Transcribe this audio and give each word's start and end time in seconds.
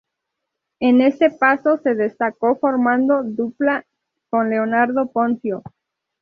En 0.79 0.99
este 1.01 1.29
paso 1.29 1.77
se 1.77 1.93
destacó 1.93 2.55
formando 2.55 3.21
dupla 3.23 3.85
con 4.31 4.49
Leonardo 4.49 5.11
Ponzio. 5.11 5.61